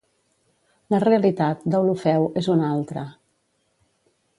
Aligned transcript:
La 0.93 1.01
realitat, 1.03 1.63
Deulofeu, 1.75 2.27
és 2.43 2.51
una 2.57 2.67
altra. 2.79 3.05